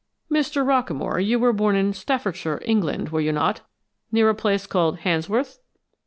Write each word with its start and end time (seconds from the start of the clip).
"Mr. 0.31 0.65
Rockamore, 0.65 1.23
you 1.23 1.37
were 1.37 1.53
born 1.53 1.75
in 1.75 1.93
Staffordshire, 1.93 2.59
England, 2.65 3.09
were 3.09 3.21
you 3.21 3.31
not? 3.31 3.61
Near 4.11 4.29
a 4.31 4.33
place 4.33 4.65
called 4.65 4.97
Handsworth?" 5.01 5.59